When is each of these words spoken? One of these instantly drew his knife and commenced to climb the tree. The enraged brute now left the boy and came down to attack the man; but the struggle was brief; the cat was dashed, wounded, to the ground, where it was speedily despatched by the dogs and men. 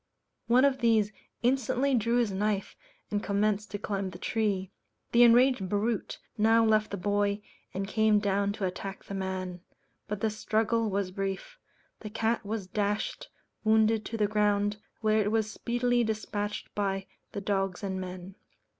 One 0.47 0.65
of 0.65 0.79
these 0.79 1.11
instantly 1.43 1.93
drew 1.93 2.15
his 2.15 2.31
knife 2.31 2.75
and 3.11 3.21
commenced 3.21 3.69
to 3.69 3.77
climb 3.77 4.09
the 4.09 4.17
tree. 4.17 4.71
The 5.11 5.21
enraged 5.21 5.69
brute 5.69 6.17
now 6.39 6.65
left 6.65 6.89
the 6.89 6.97
boy 6.97 7.43
and 7.71 7.87
came 7.87 8.17
down 8.17 8.51
to 8.53 8.65
attack 8.65 9.03
the 9.03 9.13
man; 9.13 9.61
but 10.07 10.19
the 10.21 10.31
struggle 10.31 10.89
was 10.89 11.11
brief; 11.11 11.59
the 11.99 12.09
cat 12.09 12.43
was 12.43 12.65
dashed, 12.65 13.29
wounded, 13.63 14.03
to 14.05 14.17
the 14.17 14.25
ground, 14.25 14.77
where 15.01 15.19
it 15.19 15.31
was 15.31 15.51
speedily 15.51 16.03
despatched 16.03 16.73
by 16.73 17.05
the 17.33 17.41
dogs 17.41 17.83
and 17.83 18.01
men. 18.01 18.33